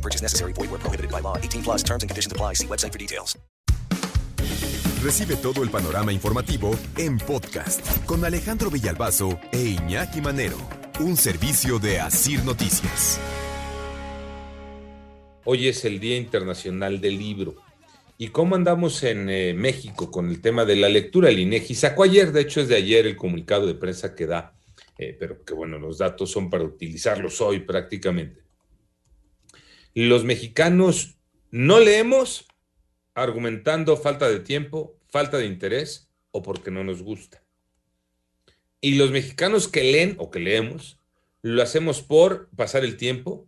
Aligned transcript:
No 0.00 0.02
purchase 0.02 0.22
necessary. 0.22 0.54
Void 0.54 0.70
where 0.70 0.80
prohibited 0.80 1.10
by 1.10 1.20
law. 1.20 1.36
18 1.36 1.62
plus 1.62 1.82
terms 1.82 2.02
and 2.02 2.08
conditions 2.08 2.32
apply. 2.32 2.54
See 2.54 2.66
website 2.66 2.92
for 2.92 2.98
details. 2.98 3.38
Recibe 5.02 5.36
todo 5.36 5.62
el 5.62 5.70
panorama 5.70 6.12
informativo 6.12 6.72
en 6.96 7.18
podcast 7.18 7.86
con 8.04 8.24
Alejandro 8.24 8.70
Villalbazo 8.70 9.38
e 9.52 9.76
Iñaki 9.78 10.20
Manero. 10.20 10.58
Un 11.00 11.16
servicio 11.16 11.78
de 11.78 12.00
Asir 12.00 12.44
Noticias. 12.44 13.18
Hoy 15.44 15.68
es 15.68 15.84
el 15.84 16.00
Día 16.00 16.16
Internacional 16.16 17.00
del 17.00 17.18
Libro. 17.18 17.56
¿Y 18.18 18.28
cómo 18.28 18.56
andamos 18.56 19.02
en 19.02 19.30
eh, 19.30 19.54
México 19.54 20.10
con 20.10 20.28
el 20.28 20.42
tema 20.42 20.66
de 20.66 20.76
la 20.76 20.90
lectura? 20.90 21.30
El 21.30 21.38
INEGI 21.38 21.74
sacó 21.74 22.02
ayer, 22.04 22.32
de 22.32 22.42
hecho 22.42 22.60
es 22.60 22.68
de 22.68 22.76
ayer 22.76 23.06
el 23.06 23.16
comunicado 23.16 23.66
de 23.66 23.74
prensa 23.74 24.14
que 24.14 24.26
da, 24.26 24.54
eh, 24.98 25.16
pero 25.18 25.42
que 25.42 25.54
bueno, 25.54 25.78
los 25.78 25.96
datos 25.96 26.30
son 26.30 26.50
para 26.50 26.64
utilizarlos 26.64 27.40
hoy 27.40 27.60
prácticamente. 27.60 28.49
Los 29.94 30.24
mexicanos 30.24 31.16
no 31.50 31.80
leemos 31.80 32.46
argumentando 33.14 33.96
falta 33.96 34.28
de 34.28 34.40
tiempo, 34.40 34.96
falta 35.08 35.38
de 35.38 35.46
interés 35.46 36.08
o 36.30 36.42
porque 36.42 36.70
no 36.70 36.84
nos 36.84 37.02
gusta. 37.02 37.42
Y 38.80 38.94
los 38.94 39.10
mexicanos 39.10 39.68
que 39.68 39.82
leen 39.84 40.16
o 40.18 40.30
que 40.30 40.40
leemos, 40.40 40.98
lo 41.42 41.62
hacemos 41.62 42.02
por 42.02 42.48
pasar 42.56 42.84
el 42.84 42.96
tiempo, 42.96 43.46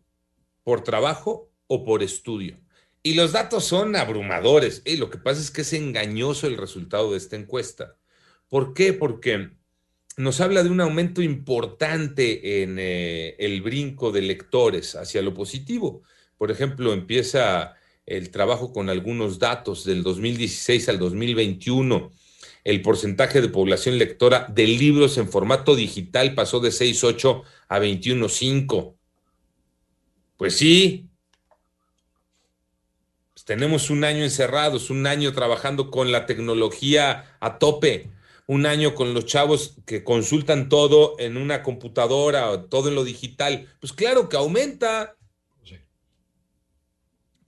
por 0.62 0.82
trabajo 0.84 1.50
o 1.66 1.84
por 1.84 2.02
estudio. 2.02 2.58
Y 3.02 3.14
los 3.14 3.32
datos 3.32 3.64
son 3.64 3.96
abrumadores. 3.96 4.82
Y 4.84 4.96
lo 4.96 5.10
que 5.10 5.18
pasa 5.18 5.40
es 5.40 5.50
que 5.50 5.62
es 5.62 5.72
engañoso 5.72 6.46
el 6.46 6.56
resultado 6.56 7.12
de 7.12 7.18
esta 7.18 7.36
encuesta. 7.36 7.96
¿Por 8.48 8.74
qué? 8.74 8.92
Porque 8.92 9.50
nos 10.16 10.40
habla 10.40 10.62
de 10.62 10.70
un 10.70 10.80
aumento 10.80 11.22
importante 11.22 12.62
en 12.62 12.78
eh, 12.78 13.34
el 13.38 13.62
brinco 13.62 14.12
de 14.12 14.22
lectores 14.22 14.94
hacia 14.94 15.22
lo 15.22 15.34
positivo. 15.34 16.02
Por 16.42 16.50
ejemplo, 16.50 16.92
empieza 16.92 17.76
el 18.04 18.32
trabajo 18.32 18.72
con 18.72 18.90
algunos 18.90 19.38
datos 19.38 19.84
del 19.84 20.02
2016 20.02 20.88
al 20.88 20.98
2021. 20.98 22.10
El 22.64 22.82
porcentaje 22.82 23.40
de 23.40 23.48
población 23.48 23.96
lectora 23.96 24.48
de 24.52 24.66
libros 24.66 25.18
en 25.18 25.28
formato 25.28 25.76
digital 25.76 26.34
pasó 26.34 26.58
de 26.58 26.70
6.8 26.70 27.44
a 27.68 27.78
21.5. 27.78 28.96
Pues 30.36 30.56
sí, 30.56 31.06
pues 33.32 33.44
tenemos 33.44 33.88
un 33.88 34.02
año 34.02 34.24
encerrados, 34.24 34.90
un 34.90 35.06
año 35.06 35.32
trabajando 35.32 35.92
con 35.92 36.10
la 36.10 36.26
tecnología 36.26 37.36
a 37.38 37.60
tope, 37.60 38.10
un 38.48 38.66
año 38.66 38.96
con 38.96 39.14
los 39.14 39.26
chavos 39.26 39.76
que 39.86 40.02
consultan 40.02 40.68
todo 40.68 41.14
en 41.20 41.36
una 41.36 41.62
computadora, 41.62 42.66
todo 42.68 42.88
en 42.88 42.96
lo 42.96 43.04
digital. 43.04 43.68
Pues 43.78 43.92
claro 43.92 44.28
que 44.28 44.36
aumenta. 44.36 45.16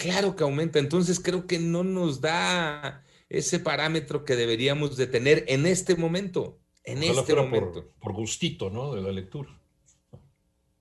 Claro 0.05 0.37
que 0.37 0.45
aumenta. 0.45 0.79
Entonces 0.79 1.19
creo 1.19 1.47
que 1.47 1.59
no 1.59 1.83
nos 1.83 2.21
da 2.21 3.03
ese 3.31 3.59
parámetro 3.59 4.27
que 4.27 4.37
deberíamos 4.37 4.99
de 4.99 5.07
tener 5.07 5.47
en 5.49 5.65
este 5.65 5.97
momento. 5.97 6.61
En 6.85 6.99
Ojalá 6.99 7.21
este 7.23 7.35
momento. 7.35 7.73
Por, 7.73 7.95
por 8.01 8.13
gustito, 8.13 8.69
¿no? 8.69 8.95
De 8.95 9.01
la 9.01 9.11
lectura. 9.13 9.49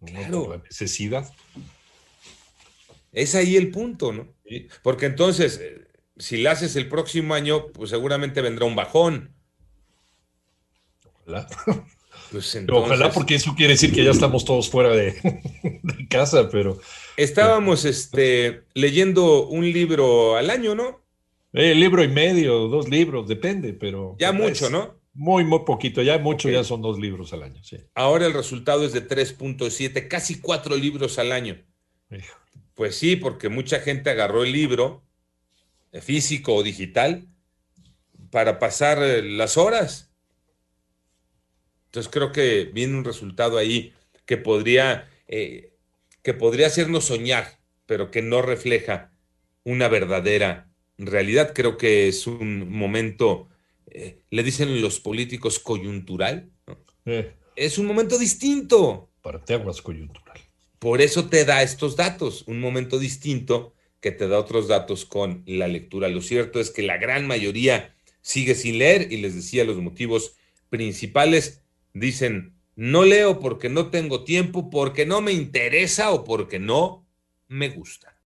No 0.01 0.07
Claro. 0.07 0.43
por 0.43 0.57
la 0.57 0.63
necesidad. 0.63 1.33
Es 3.13 3.33
ahí 3.35 3.55
el 3.55 3.71
punto, 3.71 4.11
¿no? 4.11 4.27
Sí. 4.45 4.67
Porque 4.81 5.05
entonces, 5.05 5.57
eh, 5.63 5.87
si 6.17 6.41
la 6.41 6.51
haces 6.51 6.75
el 6.75 6.89
próximo 6.89 7.33
año, 7.33 7.67
pues 7.67 7.91
seguramente 7.91 8.41
vendrá 8.41 8.65
un 8.65 8.75
bajón. 8.75 9.33
Ojalá. 11.21 11.47
Pues 12.29 12.53
entonces, 12.55 12.85
Ojalá, 12.85 13.11
porque 13.11 13.35
eso 13.35 13.55
quiere 13.55 13.73
decir 13.73 13.93
que 13.93 14.03
ya 14.03 14.11
estamos 14.11 14.43
todos 14.43 14.69
fuera 14.69 14.89
de, 14.89 15.13
de 15.83 16.07
casa, 16.09 16.49
pero 16.49 16.77
estábamos 17.17 17.85
este, 17.85 18.63
leyendo 18.73 19.47
un 19.47 19.71
libro 19.71 20.35
al 20.37 20.49
año, 20.49 20.75
¿no? 20.75 21.03
eh, 21.53 21.75
libro 21.75 22.03
y 22.03 22.07
medio, 22.07 22.67
dos 22.67 22.89
libros, 22.89 23.27
depende, 23.27 23.73
pero 23.73 24.15
Ya 24.19 24.31
mucho, 24.31 24.69
¿no? 24.69 24.95
Muy, 25.13 25.43
muy 25.43 25.59
poquito, 25.59 26.01
ya 26.01 26.17
mucho, 26.17 26.49
ya 26.49 26.63
son 26.63 26.81
dos 26.81 26.97
libros 26.97 27.31
al 27.33 27.43
año, 27.43 27.63
sí. 27.63 27.77
Ahora 27.93 28.25
el 28.25 28.33
resultado 28.33 28.83
es 28.83 28.93
de 28.93 29.07
3.7, 29.07 30.07
casi 30.07 30.41
cuatro 30.41 30.75
libros 30.75 31.19
al 31.19 31.31
año. 31.31 31.63
Hijo. 32.09 32.35
Pues 32.73 32.95
sí, 32.95 33.15
porque 33.15 33.49
mucha 33.49 33.79
gente 33.79 34.09
agarró 34.09 34.43
el 34.43 34.51
libro, 34.51 35.03
eh, 35.91 36.01
físico 36.01 36.55
o 36.55 36.63
digital, 36.63 37.27
para 38.31 38.57
pasar 38.57 39.03
eh, 39.03 39.21
las 39.21 39.57
horas. 39.57 40.11
Entonces 41.85 42.11
creo 42.11 42.31
que 42.31 42.65
viene 42.73 42.97
un 42.97 43.03
resultado 43.03 43.59
ahí 43.59 43.93
que 44.25 44.37
podría, 44.37 45.07
eh, 45.27 45.72
que 46.23 46.33
podría 46.33 46.67
hacernos 46.67 47.05
soñar, 47.05 47.59
pero 47.85 48.09
que 48.09 48.21
no 48.21 48.41
refleja 48.41 49.11
una 49.63 49.87
verdadera 49.87 50.71
realidad. 50.97 51.53
Creo 51.53 51.77
que 51.77 52.07
es 52.07 52.25
un 52.25 52.71
momento, 52.71 53.49
eh, 53.87 54.23
le 54.29 54.43
dicen 54.43 54.81
los 54.81 54.99
políticos 54.99 55.59
coyuntural, 55.59 56.49
¿no? 56.65 56.83
Eh, 57.05 57.33
es 57.55 57.77
un 57.77 57.85
momento 57.85 58.17
distinto. 58.17 59.09
parteaguas 59.21 59.81
coyuntural. 59.81 60.39
Por 60.79 61.01
eso 61.01 61.29
te 61.29 61.45
da 61.45 61.61
estos 61.61 61.95
datos, 61.95 62.43
un 62.47 62.59
momento 62.59 62.99
distinto 62.99 63.73
que 64.01 64.11
te 64.11 64.27
da 64.27 64.37
otros 64.37 64.67
datos 64.67 65.05
con 65.05 65.43
la 65.45 65.67
lectura. 65.67 66.09
Lo 66.09 66.21
cierto 66.21 66.59
es 66.59 66.71
que 66.71 66.81
la 66.81 66.97
gran 66.97 67.25
mayoría 67.25 67.95
sigue 68.21 68.55
sin 68.55 68.79
leer 68.79 69.11
y 69.11 69.17
les 69.17 69.35
decía 69.35 69.63
los 69.63 69.77
motivos 69.77 70.35
principales. 70.69 71.61
Dicen, 71.93 72.55
no 72.75 73.03
leo 73.03 73.39
porque 73.39 73.69
no 73.69 73.89
tengo 73.89 74.23
tiempo, 74.23 74.69
porque 74.69 75.05
no 75.05 75.21
me 75.21 75.31
interesa 75.33 76.11
o 76.11 76.23
porque 76.23 76.59
no 76.59 77.05
me 77.47 77.69
gusta. 77.69 78.12